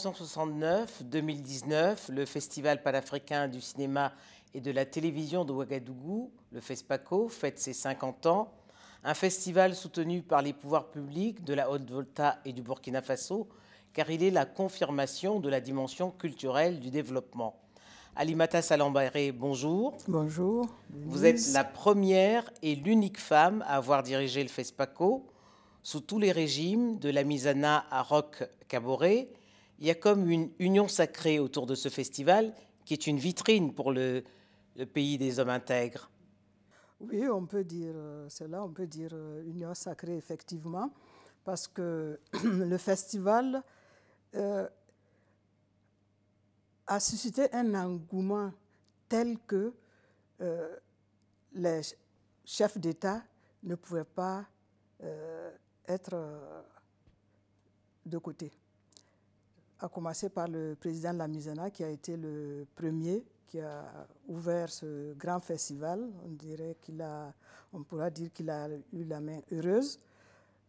1969-2019, 0.00 2.10
le 2.10 2.24
Festival 2.24 2.82
panafricain 2.82 3.48
du 3.48 3.60
cinéma 3.60 4.14
et 4.54 4.62
de 4.62 4.70
la 4.70 4.86
télévision 4.86 5.44
de 5.44 5.52
Ouagadougou, 5.52 6.30
le 6.52 6.60
FESPACO, 6.60 7.28
fête 7.28 7.58
ses 7.58 7.74
50 7.74 8.26
ans. 8.26 8.52
Un 9.04 9.14
festival 9.14 9.74
soutenu 9.74 10.22
par 10.22 10.42
les 10.42 10.52
pouvoirs 10.52 10.90
publics 10.90 11.42
de 11.44 11.54
la 11.54 11.70
Haute-Volta 11.70 12.38
et 12.44 12.52
du 12.52 12.62
Burkina 12.62 13.00
Faso, 13.02 13.48
car 13.92 14.10
il 14.10 14.22
est 14.22 14.30
la 14.30 14.46
confirmation 14.46 15.40
de 15.40 15.48
la 15.48 15.60
dimension 15.60 16.10
culturelle 16.10 16.78
du 16.80 16.90
développement. 16.90 17.56
Alimata 18.16 18.62
Salambaré, 18.62 19.32
bonjour. 19.32 19.96
Bonjour. 20.08 20.66
Vous 20.90 21.24
êtes 21.24 21.52
la 21.52 21.64
première 21.64 22.50
et 22.62 22.74
l'unique 22.74 23.20
femme 23.20 23.64
à 23.66 23.76
avoir 23.76 24.02
dirigé 24.02 24.42
le 24.42 24.48
FESPACO. 24.48 25.26
Sous 25.82 26.00
tous 26.00 26.18
les 26.18 26.32
régimes, 26.32 26.98
de 26.98 27.08
la 27.08 27.24
Misana 27.24 27.86
à 27.90 28.02
Roc 28.02 28.46
Caboret, 28.68 29.28
il 29.80 29.86
y 29.86 29.90
a 29.90 29.94
comme 29.94 30.30
une 30.30 30.50
union 30.58 30.88
sacrée 30.88 31.38
autour 31.38 31.66
de 31.66 31.74
ce 31.74 31.88
festival 31.88 32.54
qui 32.84 32.92
est 32.92 33.06
une 33.06 33.18
vitrine 33.18 33.74
pour 33.74 33.92
le, 33.92 34.22
pays 34.92 35.18
des 35.18 35.38
hommes 35.38 35.50
intègres. 35.50 36.10
Oui, 37.00 37.26
on 37.28 37.46
peut 37.46 37.64
dire 37.64 37.94
euh, 37.96 38.28
cela, 38.28 38.62
on 38.62 38.70
peut 38.70 38.86
dire 38.86 39.10
euh, 39.12 39.42
union 39.44 39.74
sacrée 39.74 40.16
effectivement, 40.16 40.90
parce 41.44 41.66
que 41.66 42.20
le 42.44 42.76
festival 42.78 43.62
euh, 44.34 44.68
a 46.86 47.00
suscité 47.00 47.52
un 47.52 47.74
engouement 47.74 48.52
tel 49.08 49.38
que 49.46 49.74
les 51.52 51.82
chefs 52.44 52.78
d'État 52.78 53.22
ne 53.62 53.74
pouvaient 53.74 54.04
pas 54.04 54.46
être 55.86 56.16
de 58.06 58.16
côté. 58.16 58.50
À 59.82 59.88
commencer 59.88 60.28
par 60.28 60.46
le 60.46 60.76
président 60.78 61.12
de 61.14 61.18
la 61.18 61.28
Misena, 61.28 61.70
qui 61.70 61.82
a 61.84 61.88
été 61.88 62.16
le 62.16 62.66
premier 62.76 63.24
qui 63.50 63.60
a 63.60 64.06
ouvert 64.28 64.68
ce 64.70 65.12
grand 65.14 65.40
festival. 65.40 66.08
On 66.24 66.28
dirait 66.28 66.76
qu'il 66.80 67.02
a, 67.02 67.32
on 67.72 67.82
pourra 67.82 68.08
dire 68.08 68.30
qu'il 68.32 68.48
a 68.48 68.68
eu 68.92 69.04
la 69.04 69.20
main 69.20 69.40
heureuse 69.50 69.98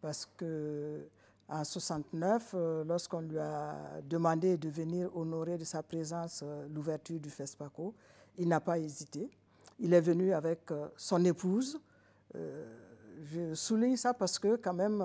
parce 0.00 0.26
que 0.36 1.06
en 1.48 1.64
69, 1.64 2.52
euh, 2.54 2.84
lorsqu'on 2.84 3.20
lui 3.20 3.38
a 3.38 4.00
demandé 4.08 4.56
de 4.56 4.68
venir 4.68 5.14
honorer 5.16 5.58
de 5.58 5.64
sa 5.64 5.82
présence 5.82 6.40
euh, 6.42 6.66
l'ouverture 6.74 7.20
du 7.20 7.30
FESPACO, 7.30 7.94
il 8.38 8.48
n'a 8.48 8.60
pas 8.60 8.78
hésité. 8.78 9.30
Il 9.78 9.92
est 9.92 10.00
venu 10.00 10.32
avec 10.32 10.70
euh, 10.70 10.88
son 10.96 11.24
épouse. 11.24 11.78
je 12.34 13.54
souligne 13.54 13.96
ça 13.96 14.14
parce 14.14 14.38
que 14.38 14.56
quand 14.56 14.72
même, 14.72 15.04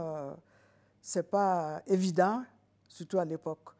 ce 1.01 1.19
n'est 1.19 1.23
pas 1.23 1.81
évident, 1.85 2.43
surtout 2.87 3.19
à 3.19 3.25
l'époque. 3.25 3.76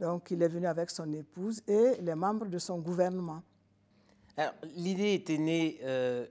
Donc 0.00 0.30
il 0.30 0.42
est 0.42 0.48
venu 0.48 0.66
avec 0.66 0.90
son 0.90 1.12
épouse 1.12 1.62
et 1.68 2.00
les 2.00 2.14
membres 2.14 2.46
de 2.46 2.58
son 2.58 2.78
gouvernement. 2.78 3.42
L'idée 4.74 5.12
était 5.14 5.36
née 5.36 5.78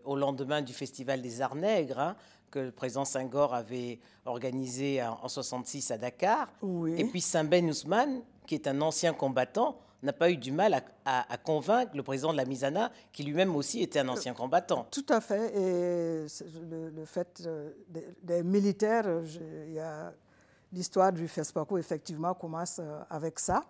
au 0.04 0.16
lendemain 0.16 0.64
du 0.64 0.74
Festival 0.74 1.22
des 1.22 1.42
Arts 1.42 1.56
Nègres, 1.56 2.00
hein, 2.00 2.16
que 2.50 2.60
le 2.60 2.72
président 2.72 3.06
Senghor 3.06 3.54
avait 3.54 4.00
organisé 4.26 5.04
en 5.04 5.28
66 5.28 5.92
à 5.92 5.98
Dakar. 6.00 6.52
Et 6.98 7.06
puis 7.06 7.22
Saint-Ben 7.22 7.70
Ousmane, 7.70 8.22
qui 8.48 8.56
est 8.56 8.68
un 8.68 8.82
ancien 8.82 9.14
combattant, 9.14 9.78
n'a 10.02 10.14
pas 10.14 10.32
eu 10.32 10.38
du 10.38 10.52
mal 10.52 10.82
à, 11.06 11.38
convaincre 11.38 11.92
le 11.96 12.04
président 12.04 12.32
de 12.32 12.38
la 12.38 12.46
Misana, 12.46 12.92
qui 13.12 13.24
lui-même 13.24 13.56
aussi 13.56 13.82
était 13.82 14.00
un 14.00 14.08
ancien 14.10 14.34
combattant. 14.34 14.88
Tout 14.92 15.06
à 15.10 15.20
fait. 15.20 15.56
Et 15.56 16.26
le, 16.70 17.06
fait 17.06 17.44
euh, 17.46 17.72
des, 18.24 18.44
militaires, 18.44 19.06
il 19.68 19.74
y 19.74 19.80
a 19.80 20.14
l'histoire 20.72 21.12
du 21.12 21.28
FESPACO, 21.28 21.78
effectivement, 21.78 22.34
commence 22.34 22.80
euh, 22.80 23.02
avec 23.10 23.40
ça. 23.40 23.64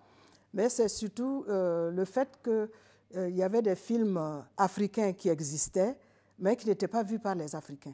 Mais 0.54 0.70
c'est 0.70 0.90
surtout 0.90 1.46
euh, 1.48 1.92
le 1.92 2.06
fait 2.06 2.30
qu'il 2.44 3.36
y 3.36 3.44
avait 3.44 3.62
des 3.62 3.76
films 3.76 4.44
africains 4.58 5.14
qui 5.14 5.30
existaient, 5.30 5.96
mais 6.40 6.56
qui 6.56 6.68
n'étaient 6.68 6.88
pas 6.88 7.04
vus 7.04 7.20
par 7.20 7.36
les 7.36 7.56
Africains 7.56 7.94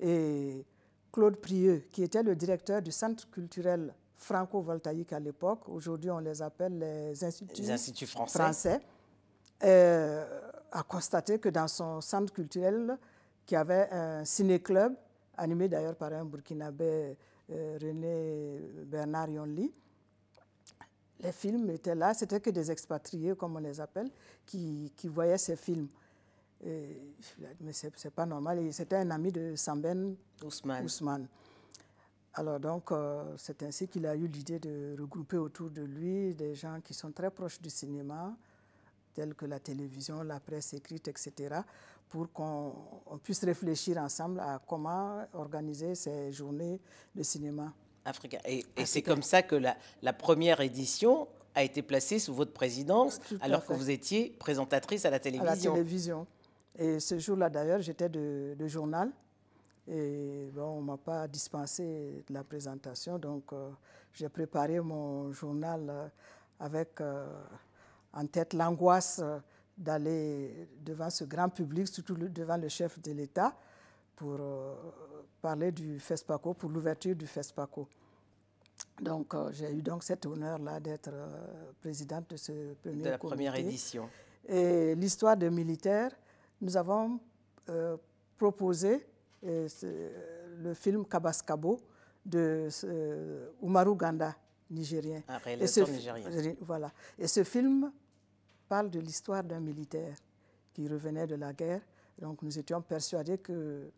et 0.00 0.64
Claude 1.12 1.36
Prieux, 1.36 1.84
qui 1.92 2.02
était 2.02 2.22
le 2.22 2.34
directeur 2.34 2.82
du 2.82 2.90
Centre 2.90 3.28
culturel 3.30 3.94
franco-voltaïque 4.16 5.12
à 5.12 5.20
l'époque, 5.20 5.68
aujourd'hui 5.68 6.10
on 6.10 6.18
les 6.18 6.40
appelle 6.40 6.78
les 6.78 7.24
instituts, 7.24 8.06
français, 8.06 8.80
euh, 9.62 10.40
a 10.72 10.82
constaté 10.82 11.38
que 11.38 11.48
dans 11.48 11.68
son 11.68 12.00
centre 12.00 12.32
culturel, 12.32 12.98
qui 13.46 13.54
avait 13.54 13.88
un 13.90 14.24
ciné-club, 14.24 14.94
animé 15.36 15.68
d'ailleurs 15.68 15.96
par 15.96 16.12
un 16.12 16.24
Burkinabé, 16.24 16.84
euh, 16.84 17.14
René 17.48 18.58
Bernard 18.86 19.28
Yonli, 19.28 19.72
les 21.20 21.32
films 21.32 21.70
étaient 21.70 21.94
là, 21.94 22.14
c'était 22.14 22.40
que 22.40 22.50
des 22.50 22.70
expatriés, 22.70 23.34
comme 23.36 23.56
on 23.56 23.60
les 23.60 23.80
appelle, 23.80 24.10
qui, 24.46 24.92
qui 24.96 25.08
voyaient 25.08 25.38
ces 25.38 25.56
films 25.56 25.88
mais 27.60 27.72
ce 27.72 27.86
n'est 27.86 28.10
pas 28.10 28.26
normal. 28.26 28.72
C'était 28.72 28.96
un 28.96 29.10
ami 29.10 29.32
de 29.32 29.54
Samben 29.56 30.16
Ousmane. 30.42 31.28
Alors 32.34 32.58
donc, 32.58 32.90
euh, 32.90 33.34
c'est 33.36 33.62
ainsi 33.62 33.86
qu'il 33.86 34.06
a 34.06 34.16
eu 34.16 34.26
l'idée 34.26 34.58
de 34.58 34.96
regrouper 34.98 35.36
autour 35.36 35.70
de 35.70 35.82
lui 35.82 36.34
des 36.34 36.54
gens 36.54 36.80
qui 36.80 36.92
sont 36.92 37.12
très 37.12 37.30
proches 37.30 37.60
du 37.60 37.70
cinéma, 37.70 38.34
tels 39.14 39.34
que 39.34 39.46
la 39.46 39.60
télévision, 39.60 40.22
la 40.24 40.40
presse 40.40 40.74
écrite, 40.74 41.06
etc., 41.06 41.60
pour 42.14 42.30
qu'on 42.30 43.18
puisse 43.24 43.42
réfléchir 43.42 43.98
ensemble 43.98 44.38
à 44.38 44.60
comment 44.68 45.26
organiser 45.32 45.96
ces 45.96 46.30
journées 46.30 46.80
de 47.12 47.24
cinéma. 47.24 47.72
Africain. 48.04 48.38
Et, 48.46 48.64
c'est 48.84 49.02
comme 49.02 49.22
ça 49.22 49.42
que 49.42 49.56
la, 49.56 49.76
la 50.00 50.12
première 50.12 50.60
édition 50.60 51.26
a 51.56 51.64
été 51.64 51.82
placée 51.82 52.20
sous 52.20 52.32
votre 52.32 52.52
présidence, 52.52 53.18
alors 53.40 53.66
que 53.66 53.72
vous 53.72 53.90
étiez 53.90 54.30
présentatrice 54.38 55.04
à 55.04 55.10
la 55.10 55.18
télévision. 55.18 55.50
À 55.50 55.56
la 55.56 55.82
télévision. 55.82 56.26
Et 56.78 57.00
ce 57.00 57.18
jour-là, 57.18 57.50
d'ailleurs, 57.50 57.82
j'étais 57.82 58.08
de, 58.08 58.54
journal. 58.68 59.10
Et 59.88 60.50
bon, 60.54 60.78
on 60.78 60.82
ne 60.82 60.86
m'a 60.86 60.96
pas 60.96 61.26
dispensé 61.26 62.22
de 62.28 62.32
la 62.32 62.44
présentation. 62.44 63.18
Donc, 63.18 63.52
euh, 63.52 63.70
j'ai 64.12 64.28
préparé 64.28 64.78
mon 64.78 65.32
journal 65.32 65.84
euh, 65.88 66.06
avec 66.60 67.00
euh, 67.00 67.26
en 68.12 68.24
tête 68.26 68.52
l'angoisse 68.52 69.20
d'aller 69.76 70.68
devant 70.84 71.10
ce 71.10 71.24
grand 71.24 71.48
public, 71.48 71.88
surtout 71.88 72.14
devant 72.14 72.56
le 72.56 72.68
chef 72.68 73.00
de 73.00 73.12
l'État, 73.12 73.54
pour 74.16 74.38
parler 75.42 75.72
du 75.72 75.98
FESPACO, 75.98 76.54
pour 76.54 76.70
l'ouverture 76.70 77.16
du 77.16 77.26
FESPACO. 77.26 77.88
Donc, 79.00 79.34
j'ai 79.52 79.72
eu 79.72 79.82
donc 79.82 80.04
cet 80.04 80.24
honneur-là 80.26 80.78
d'être 80.80 81.10
présidente 81.80 82.30
de 82.30 82.36
ce 82.36 82.74
premier 82.74 83.02
De 83.02 83.10
la 83.10 83.18
première 83.18 83.56
édition. 83.56 84.08
Et 84.48 84.94
l'histoire 84.94 85.36
des 85.36 85.50
militaires, 85.50 86.12
nous 86.60 86.76
avons 86.76 87.18
euh, 87.68 87.96
proposé 88.36 89.06
euh, 89.44 89.68
le 90.62 90.74
film 90.74 91.06
Kabaskabo 91.06 91.80
de 92.24 92.68
euh, 92.84 93.50
Umaru 93.62 93.96
Ganda, 93.96 94.34
nigérien. 94.70 95.22
Un 95.28 95.38
réalisateur 95.38 95.88
nigérien. 95.88 96.54
Voilà. 96.60 96.92
Et 97.18 97.26
ce 97.26 97.44
film 97.44 97.90
parle 98.68 98.90
de 98.90 99.00
l'histoire 99.00 99.42
d'un 99.44 99.60
militaire 99.60 100.16
qui 100.72 100.88
revenait 100.88 101.26
de 101.26 101.36
la 101.36 101.52
guerre. 101.52 101.80
Donc 102.18 102.42
nous 102.42 102.58
étions 102.58 102.82
persuadés 102.82 103.38
que 103.38 103.90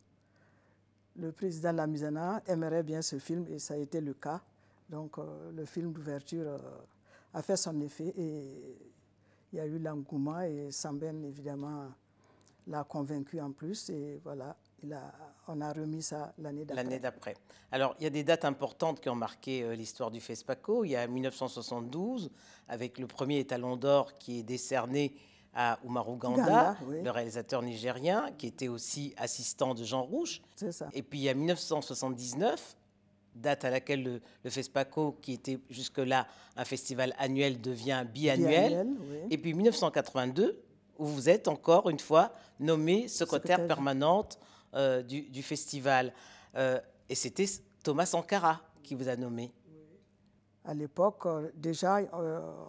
le 1.17 1.33
président 1.33 1.73
Lamizana 1.73 2.43
aimerait 2.47 2.83
bien 2.83 3.03
ce 3.03 3.19
film 3.19 3.47
et 3.49 3.59
ça 3.59 3.75
a 3.75 3.77
été 3.79 4.01
le 4.01 4.15
cas. 4.15 4.41
Donc 4.89 5.17
le 5.55 5.65
film 5.65 5.93
d'ouverture 5.93 6.61
a 7.33 7.43
fait 7.43 7.57
son 7.57 7.81
effet 7.81 8.15
et 8.17 8.79
il 9.53 9.57
y 9.57 9.61
a 9.61 9.67
eu 9.67 9.79
l'engouement 9.79 10.41
et 10.41 10.71
Samben 10.71 11.25
évidemment 11.25 11.89
l'a 12.67 12.85
convaincu 12.85 13.41
en 13.41 13.53
plus 13.53 13.91
et 13.91 14.21
voilà, 14.23 14.57
il 14.83 14.93
a, 14.93 15.13
on 15.49 15.61
a 15.61 15.73
remis 15.73 16.03
ça 16.03 16.33
l'année 16.39 16.65
d'après. 16.65 16.85
L'année 16.85 16.99
d'après. 16.99 17.35
Alors, 17.73 17.95
il 17.99 18.05
y 18.05 18.07
a 18.07 18.11
des 18.11 18.25
dates 18.25 18.45
importantes 18.45 19.01
qui 19.01 19.09
ont 19.09 19.15
marqué 19.15 19.63
euh, 19.63 19.75
l'histoire 19.75 20.11
du 20.11 20.21
FESPACO. 20.21 20.85
Il 20.85 20.91
y 20.91 20.97
a 20.97 21.07
1972, 21.07 22.31
avec 22.69 22.99
le 22.99 23.07
premier 23.07 23.39
étalon 23.39 23.77
d'or 23.77 24.19
qui 24.19 24.41
est 24.41 24.43
décerné 24.43 25.15
à 25.55 25.79
Umaru 25.85 26.19
Ganda, 26.19 26.77
le 26.87 27.11
réalisateur 27.11 27.63
nigérien, 27.63 28.31
qui 28.37 28.47
était 28.47 28.69
aussi 28.69 29.15
assistant 29.17 29.75
de 29.75 29.85
Jean. 29.85 30.07
C'est 30.55 30.71
ça. 30.71 30.89
Et 30.93 31.03
puis 31.03 31.21
il 31.21 31.23
y 31.23 31.29
a 31.31 31.35
1979, 31.35 32.77
date 33.35 33.65
à 33.65 33.71
laquelle 33.71 34.03
le, 34.03 34.21
le 34.45 34.51
FESPACO, 34.51 35.17
qui 35.23 35.33
était 35.33 35.59
jusque-là 35.71 36.27
un 36.57 36.65
festival 36.67 37.15
annuel, 37.19 37.59
devient 37.59 38.05
biannuel. 38.07 38.87
Et 39.31 39.39
puis 39.39 39.55
1982, 39.55 40.63
où 40.99 41.07
vous 41.07 41.29
êtes 41.31 41.49
encore 41.49 41.89
une 41.89 42.01
fois 42.01 42.33
nommée 42.61 43.09
secrétaire, 43.09 43.67
permanente 43.67 44.39
euh, 44.77 45.03
du, 45.03 45.43
festival. 45.43 46.13
Euh, 46.55 46.79
et 47.09 47.15
c'était 47.15 47.47
Thomas 47.83 48.07
Sankara 48.07 48.61
qui 48.83 48.95
vous 48.95 49.09
a 49.09 49.17
nommé. 49.17 49.53
À 50.65 50.75
l'époque, 50.75 51.25
euh, 51.27 51.51
déjà, 51.55 52.01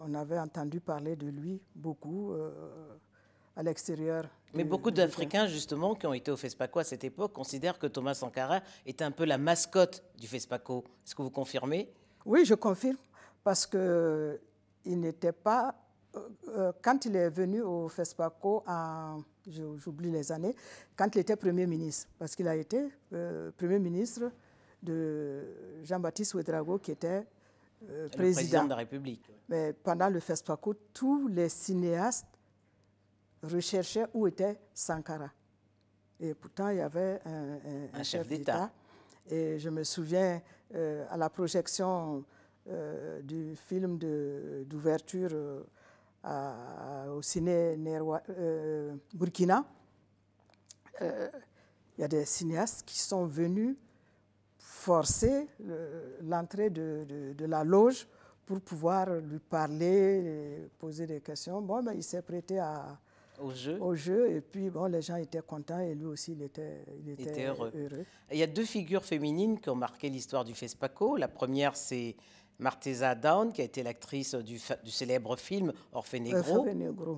on 0.06 0.14
avait 0.14 0.38
entendu 0.38 0.80
parler 0.80 1.16
de 1.16 1.26
lui 1.26 1.60
beaucoup 1.74 2.34
à 3.56 3.62
l'extérieur. 3.62 4.26
Mais 4.54 4.64
beaucoup 4.64 4.90
d'Africains, 4.90 5.46
justement, 5.46 5.94
qui 5.94 6.06
ont 6.06 6.14
été 6.14 6.30
au 6.30 6.36
FESPACO 6.36 6.78
à 6.78 6.84
cette 6.84 7.04
époque, 7.04 7.34
considèrent 7.34 7.78
que 7.78 7.86
Thomas 7.86 8.14
Sankara 8.14 8.60
est 8.86 9.02
un 9.02 9.10
peu 9.10 9.24
la 9.24 9.36
mascotte 9.36 10.02
du 10.16 10.26
FESPACO. 10.26 10.84
Est-ce 11.04 11.14
que 11.14 11.22
vous 11.22 11.30
confirmez? 11.30 11.92
Oui, 12.24 12.44
je 12.46 12.54
confirme, 12.54 12.96
parce 13.44 13.66
que 13.66 14.40
il 14.86 15.00
n'était 15.00 15.32
pas. 15.32 15.74
Quand 16.82 17.04
il 17.04 17.16
est 17.16 17.28
venu 17.30 17.62
au 17.62 17.88
FESPACO, 17.88 18.64
j'oublie 19.46 20.10
les 20.10 20.32
années, 20.32 20.54
quand 20.96 21.14
il 21.14 21.18
était 21.18 21.36
Premier 21.36 21.66
ministre, 21.66 22.08
parce 22.18 22.34
qu'il 22.34 22.48
a 22.48 22.56
été 22.56 22.88
Premier 23.56 23.78
ministre 23.78 24.30
de 24.82 25.82
Jean-Baptiste 25.84 26.34
Ouedraogo, 26.34 26.78
qui 26.78 26.92
était 26.92 27.26
président. 28.12 28.16
président. 28.16 28.64
de 28.64 28.70
la 28.70 28.76
République. 28.76 29.30
Mais 29.48 29.72
pendant 29.72 30.08
le 30.08 30.20
FESPACO, 30.20 30.74
tous 30.92 31.28
les 31.28 31.48
cinéastes 31.48 32.26
recherchaient 33.42 34.06
où 34.14 34.26
était 34.26 34.58
Sankara. 34.74 35.30
Et 36.20 36.34
pourtant, 36.34 36.68
il 36.68 36.78
y 36.78 36.80
avait 36.80 37.20
un, 37.24 38.02
chef, 38.02 38.26
d'État. 38.26 38.70
Et 39.30 39.58
je 39.58 39.68
me 39.68 39.84
souviens 39.84 40.42
euh, 40.74 41.06
à 41.10 41.16
la 41.16 41.30
projection 41.30 42.24
euh, 42.68 43.22
du 43.22 43.54
film 43.56 43.98
d'ouverture 43.98 45.30
euh, 45.32 45.62
au 46.24 47.22
ciné 47.22 47.76
Burkina, 49.14 49.64
il 51.00 52.00
y 52.00 52.04
a 52.04 52.08
des 52.08 52.24
cinéastes 52.24 52.84
qui 52.86 52.98
sont 52.98 53.26
venus 53.26 53.76
forcer 54.58 55.48
l'entrée 56.22 56.70
de, 56.70 57.34
de, 57.36 57.44
la 57.44 57.64
loge 57.64 58.06
pour 58.46 58.60
pouvoir 58.60 59.10
lui 59.10 59.38
parler, 59.38 60.68
poser 60.78 61.06
des 61.06 61.20
questions. 61.20 61.60
Bon, 61.60 61.82
ben, 61.82 61.92
il 61.92 62.02
s'est 62.02 62.22
prêté 62.22 62.58
à, 62.58 62.98
au 63.40 63.52
jeu. 63.52 63.78
Au 63.80 63.94
jeu. 63.94 64.30
Et 64.30 64.40
puis, 64.40 64.70
bon, 64.70 64.86
les 64.86 65.02
gens 65.02 65.16
étaient 65.16 65.42
contents 65.42 65.80
et 65.80 65.94
lui 65.94 66.06
aussi, 66.06 66.32
il 66.32 66.42
était, 66.42 66.84
il 67.04 67.10
était, 67.12 67.46
heureux. 67.46 67.72
Il 68.30 68.38
y 68.38 68.42
a 68.42 68.46
deux 68.46 68.64
figures 68.64 69.04
féminines 69.04 69.60
qui 69.60 69.70
ont 69.70 69.76
marqué 69.76 70.08
l'histoire 70.08 70.44
du 70.44 70.54
FESPACO. 70.54 71.16
La 71.16 71.28
première, 71.28 71.76
c'est 71.76 72.16
Marteza 72.58 73.14
Down, 73.14 73.52
qui 73.52 73.60
a 73.60 73.64
été 73.64 73.82
l'actrice 73.82 74.34
du, 74.34 74.60
du, 74.82 74.90
célèbre 74.90 75.36
film 75.36 75.72
Orphée 75.92 76.20
Negro. 76.20 76.66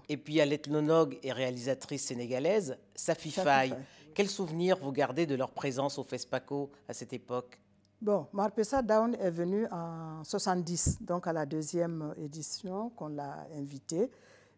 Et 0.08 0.16
puis, 0.16 0.34
il 0.34 0.36
y 0.36 0.40
a 0.40 0.46
l'ethnologue 0.46 1.18
et 1.22 1.32
réalisatrice 1.32 2.04
sénégalaise 2.04 2.76
Safi 2.94 3.30
Faye. 3.30 3.74
Quel 4.14 4.28
souvenir 4.28 4.76
vous 4.76 4.92
gardez 4.92 5.26
de 5.26 5.34
leur 5.34 5.52
présence 5.52 5.98
au 5.98 6.04
FESPACO 6.04 6.70
à 6.88 6.92
cette 6.92 7.12
époque? 7.12 7.58
Bon, 8.02 8.26
Marpesa 8.32 8.80
Down 8.80 9.14
est 9.14 9.30
venue 9.30 9.66
en 9.70 10.24
70, 10.24 11.02
donc 11.02 11.26
à 11.26 11.34
la 11.34 11.44
deuxième 11.44 12.14
édition 12.16 12.90
qu'on 12.90 13.08
l'a 13.08 13.46
invitée. 13.54 14.10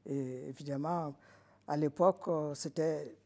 Et 0.06 0.49
évidemment, 0.49 1.14
à 1.67 1.76
l'époque, 1.76 2.28
euh, 2.28 2.55
c'était 2.55 3.17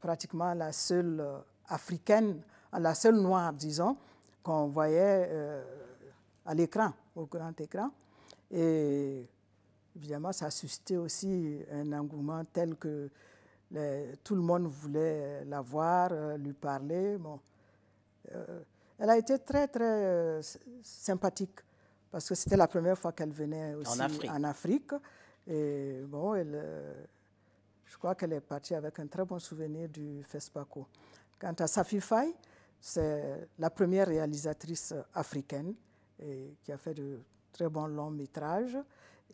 pratiquement 0.00 0.52
la 0.52 0.72
seule 0.72 1.20
euh, 1.20 1.38
africaine, 1.68 2.42
la 2.78 2.94
seule 2.94 3.16
noire, 3.16 3.52
disons, 3.52 3.96
qu'on 4.42 4.66
voyait 4.66 5.28
euh, 5.30 5.62
à 6.44 6.54
l'écran, 6.54 6.92
au 7.14 7.26
grand 7.26 7.58
écran. 7.60 7.90
Et 8.50 9.26
évidemment, 9.96 10.32
ça 10.32 10.46
a 10.46 10.50
suscité 10.50 10.96
aussi 10.96 11.60
un 11.70 11.92
engouement 11.92 12.44
tel 12.44 12.76
que 12.76 13.10
tout 14.22 14.34
le 14.34 14.42
monde 14.42 14.66
voulait 14.66 15.44
la 15.44 15.60
voir, 15.60 16.10
lui 16.36 16.52
parler. 16.52 17.16
Bon. 17.16 17.40
elle 18.98 19.10
a 19.10 19.16
été 19.16 19.38
très, 19.38 19.66
très 19.68 20.40
sympathique 20.82 21.60
parce 22.10 22.28
que 22.28 22.34
c'était 22.34 22.58
la 22.58 22.68
première 22.68 22.98
fois 22.98 23.12
qu'elle 23.12 23.32
venait 23.32 23.74
aussi 23.74 23.98
en 23.98 24.04
Afrique. 24.04 24.30
En 24.30 24.44
Afrique. 24.44 24.92
Et 25.46 26.02
bon, 26.06 26.34
elle 26.34 26.62
je 27.92 27.98
crois 27.98 28.14
qu'elle 28.14 28.32
est 28.32 28.40
partie 28.40 28.74
avec 28.74 28.98
un 29.00 29.06
très 29.06 29.24
bon 29.24 29.38
souvenir 29.38 29.86
du 29.86 30.22
FESPACO. 30.24 30.86
Quant 31.38 31.52
à 31.58 31.66
Safi 31.66 32.00
Faye, 32.00 32.34
c'est 32.80 33.48
la 33.58 33.68
première 33.68 34.06
réalisatrice 34.06 34.94
africaine 35.12 35.74
et 36.24 36.56
qui 36.62 36.72
a 36.72 36.78
fait 36.78 36.94
de 36.94 37.18
très 37.52 37.68
bons 37.68 37.86
longs 37.86 38.10
métrages. 38.10 38.78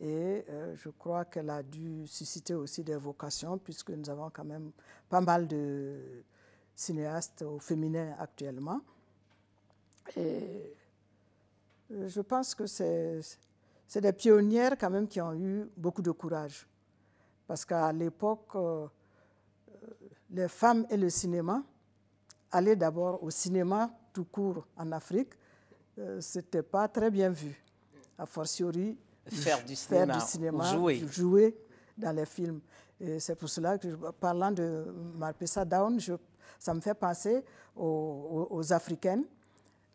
Et 0.01 0.45
euh, 0.49 0.75
je 0.75 0.89
crois 0.89 1.25
qu'elle 1.25 1.49
a 1.49 1.61
dû 1.61 2.07
susciter 2.07 2.53
aussi 2.53 2.83
des 2.83 2.95
vocations, 2.95 3.57
puisque 3.57 3.89
nous 3.89 4.09
avons 4.09 4.29
quand 4.29 4.45
même 4.45 4.71
pas 5.09 5.21
mal 5.21 5.47
de 5.47 6.23
cinéastes 6.75 7.41
au 7.41 7.59
féminin 7.59 8.15
actuellement. 8.17 8.79
Et 10.15 10.73
je 11.89 12.21
pense 12.21 12.55
que 12.55 12.65
c'est 12.65 13.21
des 14.01 14.13
pionnières 14.13 14.77
quand 14.77 14.89
même 14.89 15.07
qui 15.07 15.19
ont 15.19 15.33
eu 15.33 15.69
beaucoup 15.75 16.01
de 16.01 16.11
courage. 16.11 16.65
Parce 17.47 17.65
qu'à 17.65 17.91
l'époque, 17.91 18.55
euh, 18.55 18.87
les 20.29 20.47
femmes 20.47 20.85
et 20.89 20.97
le 20.97 21.09
cinéma 21.09 21.63
allaient 22.51 22.75
d'abord 22.75 23.21
au 23.23 23.29
cinéma 23.29 23.91
tout 24.13 24.25
court 24.25 24.65
en 24.77 24.91
Afrique. 24.91 25.33
Euh, 25.99 26.21
Ce 26.21 26.39
n'était 26.39 26.63
pas 26.63 26.87
très 26.87 27.11
bien 27.11 27.29
vu. 27.29 27.61
A 28.17 28.25
fortiori, 28.25 28.97
faire 29.27 29.63
du 29.63 29.75
cinéma, 29.75 30.19
jouer. 30.73 31.05
jouer. 31.09 31.57
dans 31.97 32.15
les 32.15 32.25
films. 32.25 32.61
Et 32.99 33.19
c'est 33.19 33.35
pour 33.35 33.49
cela 33.49 33.77
que, 33.77 33.87
parlant 34.11 34.51
de 34.51 34.85
Marpessa 35.15 35.63
Down, 35.63 35.99
je, 35.99 36.13
ça 36.57 36.73
me 36.73 36.81
fait 36.81 36.93
penser 36.93 37.43
aux, 37.75 38.73
Africaines. 38.73 39.23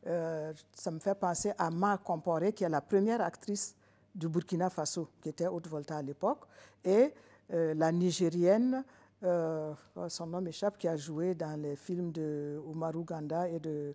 Euh, 0.06 0.52
ça 0.74 0.90
me 0.90 0.98
fait 0.98 1.14
penser 1.14 1.52
à 1.58 1.70
Ma 1.70 1.98
Comporé, 1.98 2.52
qui 2.52 2.64
est 2.64 2.68
la 2.68 2.80
première 2.80 3.20
actrice 3.20 3.74
du 4.14 4.28
Burkina 4.28 4.70
Faso, 4.70 5.08
qui 5.20 5.30
était 5.30 5.46
haute 5.46 5.66
volta 5.66 5.96
à 5.96 6.02
l'époque. 6.02 6.44
Et 6.84 7.12
euh, 7.52 7.74
la 7.74 7.92
Nigérienne, 7.92 8.84
euh, 9.24 9.72
oh, 9.96 10.08
son 10.08 10.26
nom 10.26 10.44
échappe, 10.44 10.76
qui 10.78 10.86
a 10.86 10.96
joué 10.96 11.34
dans 11.34 11.60
les 11.60 11.76
films 11.76 12.12
de 12.12 12.60
Oumarou 12.66 13.04
Ganda 13.04 13.48
et 13.48 13.58
de, 13.58 13.94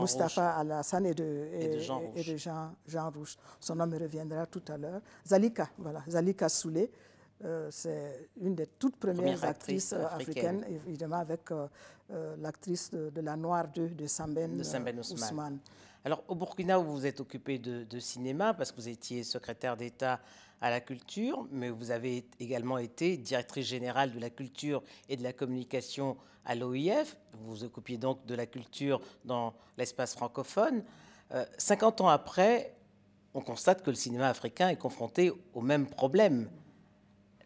Mustapha 0.00 0.56
Alassane 0.56 1.06
et 1.06 1.14
de, 1.14 1.48
et, 1.52 1.68
de, 1.68 1.78
Jean, 2.36 2.74
Jean, 2.86 3.10
Rouge. 3.10 3.36
Son 3.58 3.74
nom 3.74 3.86
me 3.86 3.98
reviendra 3.98 4.46
tout 4.46 4.62
à 4.68 4.76
l'heure. 4.78 5.00
Zalika, 5.26 5.68
voilà, 5.78 6.02
Zalika 6.08 6.48
Soulé. 6.48 6.90
Euh, 7.42 7.68
c'est 7.70 8.28
une 8.40 8.54
des 8.54 8.66
toutes 8.66 8.96
premières 8.96 9.42
actrices 9.44 9.92
africaines, 9.92 10.64
évidemment, 10.86 11.18
avec 11.18 11.50
l'actrice 12.38 12.90
de, 12.90 13.20
La 13.20 13.36
Noire 13.36 13.68
2 13.74 13.90
de 13.90 14.06
Samben, 14.06 14.56
de 14.56 15.00
Ousmane. 15.00 15.58
Alors, 16.04 16.24
au 16.28 16.34
Burkina, 16.34 16.78
vous 16.78 16.92
vous 16.92 17.06
êtes 17.06 17.20
occupé 17.20 17.58
de, 17.58 17.84
de 17.84 17.98
cinéma 17.98 18.54
parce 18.54 18.72
que 18.72 18.76
vous 18.76 18.88
étiez 18.88 19.22
secrétaire 19.22 19.76
d'État 19.76 20.18
à 20.60 20.70
la 20.70 20.80
culture, 20.80 21.46
mais 21.50 21.70
vous 21.70 21.90
avez 21.90 22.26
également 22.38 22.78
été 22.78 23.16
directrice 23.16 23.66
générale 23.66 24.12
de 24.12 24.20
la 24.20 24.30
culture 24.30 24.82
et 25.08 25.16
de 25.16 25.22
la 25.22 25.32
communication 25.32 26.16
à 26.44 26.54
l'OIF. 26.54 27.16
Vous 27.32 27.50
vous 27.50 27.64
occupiez 27.64 27.96
donc 27.96 28.24
de 28.26 28.34
la 28.34 28.46
culture 28.46 29.00
dans 29.24 29.54
l'espace 29.78 30.14
francophone. 30.14 30.84
50 31.58 32.00
euh, 32.00 32.04
ans 32.04 32.08
après, 32.08 32.74
on 33.32 33.40
constate 33.40 33.82
que 33.82 33.90
le 33.90 33.96
cinéma 33.96 34.28
africain 34.28 34.68
est 34.68 34.76
confronté 34.76 35.32
au 35.54 35.60
même 35.60 35.86
problème, 35.86 36.50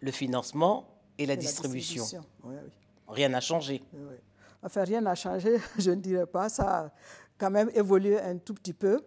le 0.00 0.11
financement 0.11 0.88
et 1.18 1.26
la 1.26 1.37
distribution. 1.37 2.04
Rien 3.06 3.28
n'a 3.28 3.40
changé. 3.40 3.83
Enfin, 4.62 4.85
rien 4.85 5.02
n'a 5.02 5.14
changé, 5.14 5.59
je 5.78 5.90
ne 5.90 6.00
dirais 6.00 6.26
pas. 6.26 6.49
Ça 6.49 6.87
a 6.87 6.92
quand 7.38 7.50
même 7.50 7.71
évolué 7.75 8.18
un 8.18 8.38
tout 8.38 8.54
petit 8.54 8.73
peu, 8.73 9.04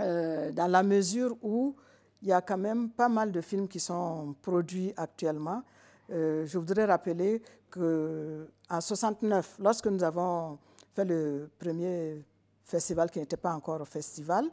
euh, 0.00 0.50
dans 0.52 0.66
la 0.66 0.82
mesure 0.82 1.36
où 1.42 1.76
il 2.22 2.28
y 2.28 2.32
a 2.32 2.40
quand 2.40 2.58
même 2.58 2.90
pas 2.90 3.08
mal 3.08 3.32
de 3.32 3.40
films 3.40 3.68
qui 3.68 3.80
sont 3.80 4.34
produits 4.42 4.92
actuellement. 4.96 5.62
Euh, 6.10 6.46
je 6.46 6.56
voudrais 6.58 6.84
rappeler 6.84 7.42
qu'en 7.70 8.80
69, 8.80 9.56
lorsque 9.58 9.86
nous 9.88 10.02
avons 10.02 10.58
fait 10.94 11.04
le 11.04 11.50
premier 11.58 12.24
festival 12.64 13.10
qui 13.10 13.18
n'était 13.18 13.36
pas 13.36 13.52
encore 13.52 13.80
un 13.80 13.84
festival, 13.84 14.46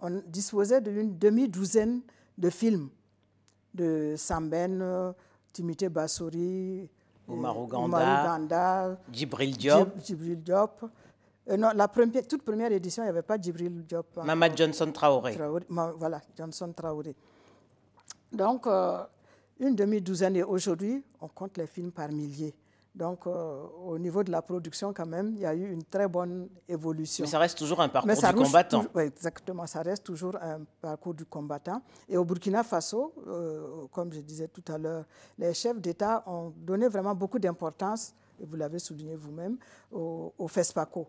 on 0.00 0.22
disposait 0.26 0.80
d'une 0.80 1.18
demi-douzaine 1.18 2.00
de 2.38 2.48
films 2.50 2.88
de 3.74 4.14
Samben, 4.16 5.12
Timité 5.52 5.88
Bassouri, 5.88 6.88
Omar 7.28 7.54
Ganda, 7.66 8.98
Djibril 9.12 9.56
Diop. 9.56 9.90
Djibril 10.04 10.42
Diop 10.42 10.84
euh, 11.50 11.56
non, 11.56 11.70
la 11.74 11.88
première, 11.88 12.26
toute 12.26 12.42
première 12.42 12.70
édition, 12.72 13.02
il 13.02 13.06
n'y 13.06 13.10
avait 13.10 13.22
pas 13.22 13.36
Djibril 13.40 13.84
Diop. 13.84 14.18
Mamad 14.24 14.56
Johnson 14.56 14.90
Traoré. 14.92 15.36
voilà, 15.68 16.20
Johnson 16.36 16.72
Traoré. 16.74 17.14
Donc, 18.32 18.66
euh, 18.66 19.02
une 19.58 19.74
demi-douzaine 19.74 20.36
et 20.36 20.42
aujourd'hui, 20.42 21.02
on 21.20 21.28
compte 21.28 21.58
les 21.58 21.66
films 21.66 21.90
par 21.90 22.10
milliers. 22.10 22.54
Donc, 22.94 23.26
euh, 23.26 23.62
au 23.84 23.98
niveau 23.98 24.22
de 24.24 24.30
la 24.30 24.42
production, 24.42 24.92
quand 24.92 25.06
même, 25.06 25.32
il 25.34 25.40
y 25.40 25.46
a 25.46 25.54
eu 25.54 25.72
une 25.72 25.84
très 25.84 26.08
bonne 26.08 26.48
évolution. 26.68 27.24
Mais 27.24 27.30
ça 27.30 27.38
reste 27.38 27.58
toujours 27.58 27.80
un 27.80 27.88
parcours 27.88 28.12
du 28.14 28.34
combattant. 28.34 28.84
exactement, 28.98 29.66
ça 29.66 29.82
reste 29.82 30.04
toujours 30.04 30.36
un 30.40 30.60
parcours 30.80 31.14
du 31.14 31.24
combattant. 31.24 31.82
Et 32.08 32.16
au 32.16 32.24
Burkina 32.24 32.62
Faso, 32.64 33.14
comme 33.92 34.12
je 34.12 34.20
disais 34.20 34.48
tout 34.48 34.64
à 34.72 34.76
l'heure, 34.78 35.04
les 35.38 35.54
chefs 35.54 35.80
d'État 35.80 36.22
ont 36.26 36.52
donné 36.56 36.88
vraiment 36.88 37.14
beaucoup 37.14 37.38
d'importance, 37.38 38.12
et 38.40 38.44
vous 38.44 38.56
l'avez 38.56 38.80
souligné 38.80 39.14
vous-même, 39.14 39.56
au, 39.92 40.32
au 40.36 40.48
FESPACO. 40.48 41.06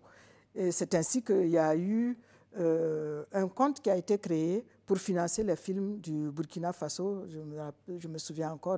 Et 0.56 0.72
c'est 0.72 0.94
ainsi 0.96 1.24
qu'il 1.24 1.48
y 1.48 1.58
a 1.58 1.76
eu 1.76 2.18
euh, 2.58 3.24
un 3.32 3.48
compte 3.48 3.80
qui 3.82 3.90
a 3.90 3.96
été 3.96 4.18
créé 4.18 4.66
pour 4.86 4.98
financer 4.98 5.44
les 5.44 5.56
films 5.56 6.00
du 6.00 6.30
Burkina 6.30 6.74
Faso. 6.74 7.26
Je 7.28 8.08
me, 8.08 8.18
souviens 8.18 8.52
encore, 8.52 8.78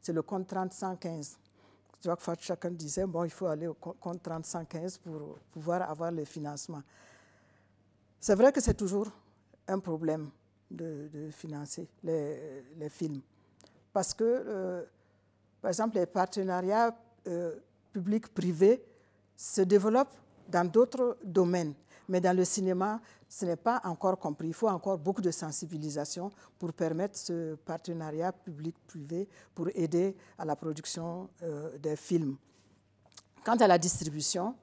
c'est 0.00 0.12
le 0.12 0.22
compte 0.22 0.46
3015. 0.46 1.38
Je 2.04 2.10
vois 2.10 2.36
que 2.36 2.42
chacun 2.42 2.70
disait, 2.70 3.06
bon, 3.06 3.24
il 3.24 3.30
faut 3.30 3.46
aller 3.46 3.66
au 3.66 3.74
compte 3.74 4.22
3015 4.22 4.98
pour 4.98 5.38
pouvoir 5.52 5.88
avoir 5.88 6.10
le 6.10 6.24
financement. 6.24 6.82
C'est 8.20 8.34
vrai 8.34 8.52
que 8.52 8.60
c'est 8.60 8.74
toujours 8.74 9.08
un 9.68 9.78
problème, 9.78 10.28
de, 10.70 11.30
financer 11.30 11.88
les, 12.02 12.64
les, 12.76 12.88
films. 12.88 13.20
Parce 13.92 14.12
que, 14.12 14.86
par 15.60 15.68
exemple, 15.70 15.96
les 15.96 16.06
partenariats 16.06 16.96
publics-privés 17.92 18.82
se 19.36 19.62
développent 19.62 20.16
dans 20.48 20.64
d'autres 20.70 21.18
domaines. 21.24 21.74
Mais 22.08 22.20
dans 22.20 22.36
le 22.36 22.44
cinéma, 22.44 23.00
ce 23.28 23.46
n'est 23.46 23.56
pas 23.56 23.80
encore 23.84 24.18
compris. 24.18 24.48
Il 24.48 24.54
faut 24.54 24.68
encore 24.68 24.98
beaucoup 24.98 25.22
de 25.22 25.30
sensibilisation 25.30 26.30
pour 26.58 26.72
permettre 26.72 27.16
ce 27.16 27.54
partenariat 27.54 28.32
public-privé 28.32 29.28
pour 29.54 29.68
aider 29.74 30.14
à 30.36 30.44
la 30.44 30.56
production 30.56 31.30
euh, 31.42 31.78
des 31.78 31.96
films. 31.96 32.36
Quant 33.44 33.56
à 33.56 33.66
la 33.66 33.78
distribution, 33.78 34.54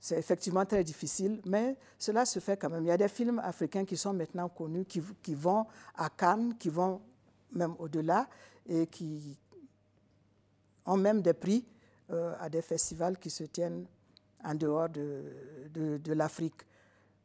c'est 0.00 0.18
effectivement 0.18 0.64
très 0.64 0.84
difficile, 0.84 1.40
mais 1.44 1.76
cela 1.98 2.24
se 2.24 2.38
fait 2.38 2.56
quand 2.56 2.70
même. 2.70 2.84
Il 2.84 2.88
y 2.88 2.90
a 2.92 2.96
des 2.96 3.08
films 3.08 3.40
africains 3.40 3.84
qui 3.84 3.96
sont 3.96 4.12
maintenant 4.12 4.48
connus, 4.48 4.84
qui, 4.84 5.34
vont 5.34 5.66
à 5.96 6.08
Cannes, 6.10 6.56
qui 6.56 6.68
vont 6.68 7.00
même 7.52 7.74
au-delà 7.78 8.28
et 8.68 8.86
qui 8.86 9.36
ont 10.86 10.96
même 10.96 11.20
des 11.20 11.32
prix 11.34 11.64
euh, 12.10 12.34
à 12.38 12.48
des 12.48 12.62
festivals 12.62 13.18
qui 13.18 13.30
se 13.30 13.44
tiennent 13.44 13.86
en 14.44 14.54
dehors 14.54 14.88
de, 14.88 15.22
de, 15.72 16.12
l'Afrique. 16.12 16.54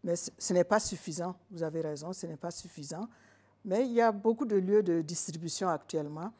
Mais 0.04 0.16
ce 0.16 0.54
n'est 0.54 0.64
pas 0.64 0.80
suffisant, 0.80 1.36
vous 1.52 1.64
avez 1.64 1.82
raison, 1.82 2.12
ce 2.14 2.28
n'est 2.28 2.38
pas 2.38 2.52
suffisant. 2.52 3.08
Mais 3.66 3.86
il 3.86 3.94
y 3.94 4.02
a 4.02 4.12
beaucoup 4.12 4.46
de 4.46 4.58
lieux 4.58 4.84
de 4.84 5.02
distribution 5.02 5.70
actuellement 5.70 6.32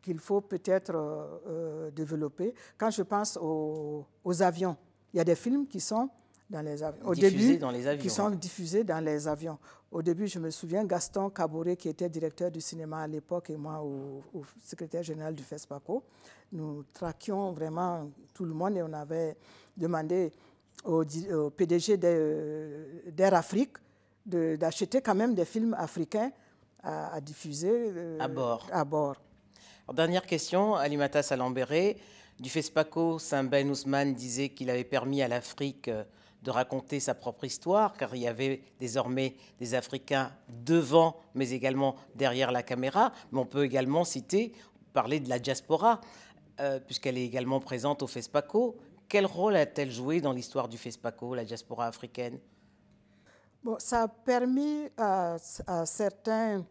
qu'il 0.00 0.18
faut 0.18 0.40
peut-être 0.40 0.92
euh, 0.94 1.38
euh, 1.46 1.90
développer. 1.90 2.54
Quand 2.78 2.90
je 2.90 3.02
pense 3.02 3.38
aux, 3.40 4.06
avions, 4.40 4.76
il 5.12 5.18
y 5.18 5.20
a 5.20 5.24
des 5.24 5.34
films 5.34 5.66
qui 5.66 5.80
sont 5.80 6.08
dans 6.48 6.62
les 6.62 6.82
avions. 6.82 7.06
Au 7.06 7.14
début, 7.14 7.58
dans 7.58 7.70
les 7.70 7.86
avions, 7.86 8.02
qui 8.02 8.10
sont 8.10 8.30
diffusés 8.30 8.82
dans 8.82 9.04
les 9.04 9.28
avions. 9.28 9.58
Au 9.90 10.02
début, 10.02 10.26
je 10.26 10.38
me 10.38 10.50
souviens, 10.50 10.84
Gaston 10.84 11.30
Caboret, 11.30 11.76
qui 11.76 11.88
était 11.88 12.08
directeur 12.08 12.50
du 12.50 12.60
cinéma 12.60 13.00
à 13.00 13.06
l'époque, 13.06 13.50
et 13.50 13.56
moi, 13.56 13.82
au, 13.82 14.22
au, 14.32 14.42
secrétaire 14.64 15.02
général 15.02 15.34
du 15.34 15.42
FESPACO, 15.42 16.02
nous 16.52 16.84
traquions 16.92 17.52
vraiment 17.52 18.10
tout 18.34 18.44
le 18.44 18.54
monde 18.54 18.76
et 18.76 18.82
on 18.82 18.92
avait 18.92 19.36
demandé 19.80 20.30
au, 20.84 21.04
PDG 21.50 21.96
d'Air 21.96 23.34
Afrique 23.34 23.76
d'acheter 24.26 25.00
quand 25.00 25.14
même 25.14 25.34
des 25.34 25.44
films 25.44 25.74
africains 25.74 26.30
à, 26.82 27.20
diffuser 27.20 27.70
euh, 27.70 28.18
à 28.20 28.28
bord. 28.28 28.66
À 28.72 28.84
bord. 28.84 29.16
dernière 29.92 30.24
question, 30.26 30.74
Alimata 30.74 31.22
Salambéré. 31.22 31.98
Du 32.38 32.48
FESPACO, 32.48 33.18
Saint-Ben 33.18 33.68
Ousmane 33.68 34.14
disait 34.14 34.48
qu'il 34.48 34.70
avait 34.70 34.84
permis 34.84 35.20
à 35.20 35.28
l'Afrique 35.28 35.88
euh, 35.88 36.04
de 36.42 36.50
raconter 36.50 36.98
sa 37.00 37.14
propre 37.14 37.44
histoire, 37.44 37.92
car 37.98 38.14
il 38.14 38.22
y 38.22 38.26
avait 38.26 38.62
désormais 38.78 39.34
des 39.58 39.74
Africains 39.74 40.32
devant, 40.48 41.16
mais 41.34 41.50
également 41.50 41.96
derrière 42.14 42.50
la 42.50 42.62
caméra. 42.62 43.12
Mais 43.30 43.40
on 43.40 43.44
peut 43.44 43.64
également 43.64 44.04
citer, 44.04 44.52
parler 44.94 45.20
de 45.20 45.28
la 45.28 45.38
diaspora, 45.38 46.00
euh, 46.60 46.80
puisqu'elle 46.80 47.18
est 47.18 47.24
également 47.24 47.60
présente 47.60 48.02
au 48.02 48.06
FESPACO. 48.06 48.76
Quel 49.10 49.26
rôle 49.26 49.56
a-t-elle 49.56 49.90
joué 49.90 50.20
dans 50.20 50.32
l'histoire 50.32 50.68
du 50.68 50.78
FESPACO, 50.78 51.34
la 51.34 51.44
diaspora 51.44 51.86
africaine? 51.88 52.38
Bon, 53.60 53.74
Ça 53.80 54.02
a 54.02 54.08
permis 54.08 54.88
à, 54.96 55.36
certains 55.84 56.64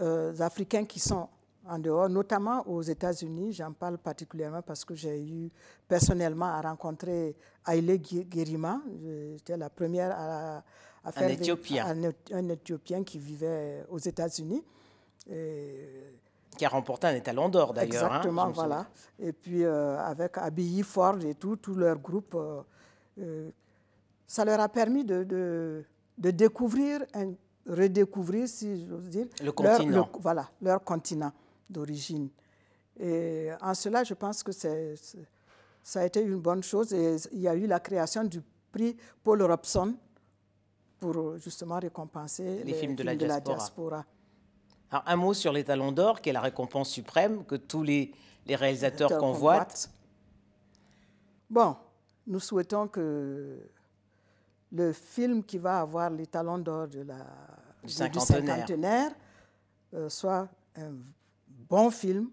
euh, 0.00 0.34
Africains 0.40 0.86
qui 0.86 0.98
sont 0.98 1.28
en 1.68 1.78
dehors, 1.78 2.08
notamment 2.08 2.66
aux 2.66 2.80
États-Unis, 2.80 3.52
j'en 3.52 3.72
parle 3.72 3.98
particulièrement 3.98 4.62
parce 4.62 4.86
que 4.86 4.94
j'ai 4.94 5.20
eu 5.22 5.50
personnellement 5.86 6.46
à 6.46 6.62
rencontrer 6.62 7.36
Haile 7.66 8.00
Gerima, 8.32 8.80
j'étais 9.34 9.58
la 9.58 9.68
première 9.68 10.12
à, 10.16 11.12
faire 11.12 11.28
un 11.28 11.28
Éthiopien. 11.28 12.12
un, 12.32 12.48
Éthiopien 12.48 13.04
qui 13.04 13.18
vivait 13.18 13.84
aux 13.90 13.98
États-Unis 13.98 14.64
qui 16.56 16.64
a 16.64 16.68
remporté 16.68 17.06
un 17.06 17.14
étalon 17.14 17.48
d'or 17.48 17.72
d'ailleurs. 17.72 18.04
Hein, 18.04 18.16
Exactement, 18.16 18.50
voilà. 18.50 18.86
Et 19.18 19.32
puis 19.32 19.64
euh, 19.64 19.98
avec 19.98 20.38
Abilly 20.38 20.82
Ford 20.82 21.18
et 21.24 21.34
tout, 21.34 21.56
tout 21.56 21.74
leur 21.74 21.98
groupe, 21.98 22.34
euh, 22.34 22.62
euh, 23.20 23.50
ça 24.26 24.44
leur 24.44 24.60
a 24.60 24.68
permis 24.68 25.04
de, 25.04 25.24
de, 25.24 26.30
découvrir, 26.30 27.04
un, 27.14 27.32
redécouvrir, 27.68 28.48
si 28.48 28.86
j'ose 28.86 29.08
dire, 29.08 29.26
le 29.42 29.52
continent. 29.52 29.90
Leur, 29.90 30.10
voilà, 30.18 30.48
leur 30.60 30.82
continent 30.82 31.32
d'origine. 31.68 32.28
Et 32.98 33.50
en 33.60 33.74
cela, 33.74 34.02
je 34.04 34.14
pense 34.14 34.42
que 34.42 34.52
c'est, 34.52 34.94
ça 35.82 36.00
a 36.00 36.04
été 36.06 36.22
une 36.22 36.40
bonne 36.40 36.62
chose. 36.62 36.92
Et 36.92 37.16
il 37.32 37.40
y 37.40 37.48
a 37.48 37.54
eu 37.54 37.66
la 37.66 37.80
création 37.80 38.24
du 38.24 38.40
prix 38.72 38.96
Paul 39.22 39.42
Robson 39.42 39.94
pour 40.98 41.36
justement 41.38 41.78
récompenser 41.78 42.62
les, 42.64 42.74
films, 42.74 42.96
de, 42.96 43.02
la, 43.02 43.14
de 43.14 43.26
la 43.26 43.40
diaspora. 43.40 44.04
Alors, 44.90 45.04
un 45.06 45.16
mot 45.16 45.34
sur 45.34 45.52
les 45.52 45.64
Talons 45.64 45.92
d'Or, 45.92 46.20
qui 46.20 46.30
est 46.30 46.32
la 46.32 46.40
récompense 46.40 46.90
suprême 46.90 47.44
que 47.44 47.56
tous 47.56 47.82
les, 47.82 48.12
réalisateurs 48.48 49.18
convoitent. 49.18 49.90
Bon, 51.50 51.76
nous 52.26 52.40
souhaitons 52.40 52.86
que 52.86 53.58
le 54.72 54.92
film 54.92 55.42
qui 55.42 55.58
va 55.58 55.80
avoir 55.80 56.10
les 56.10 56.26
Talons 56.26 56.58
d'Or 56.58 56.86
de 56.86 57.02
la, 57.02 57.26
du 57.82 57.92
cinquantenaire, 57.92 59.12
euh, 59.94 60.08
soit 60.08 60.48
un 60.76 60.92
bon 61.48 61.90
film. 61.90 62.30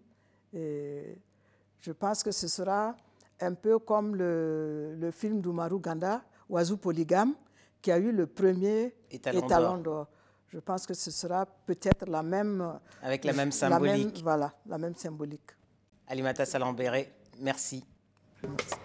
Et 0.53 1.17
je 1.79 1.91
pense 1.91 2.21
que 2.21 2.31
ce 2.31 2.47
sera 2.47 2.95
un 3.39 3.53
peu 3.55 3.79
comme 3.79 4.15
le, 4.15 4.95
le 4.95 5.11
film 5.11 5.41
d'Umaru 5.41 5.79
Ganda, 5.79 6.21
Oiseau 6.49 6.77
polygame, 6.77 7.33
qui 7.81 7.91
a 7.91 7.97
eu 7.97 8.11
le 8.11 8.27
premier 8.27 8.95
étalon 9.09 9.77
d'or 9.77 10.07
je 10.53 10.59
pense 10.59 10.85
que 10.85 10.93
ce 10.93 11.09
sera 11.09 11.45
peut-être 11.65 12.07
la 12.07 12.21
même... 12.21 12.79
Avec 13.01 13.25
la 13.25 13.33
même 13.33 13.51
symbolique. 13.51 14.21
voilà, 14.21 14.53
la 14.67 14.77
même 14.77 14.95
symbolique. 14.95 15.51
Alimata 16.07 16.45
Salambéré, 16.45 17.11
merci. 17.39 17.83
merci. 18.43 18.82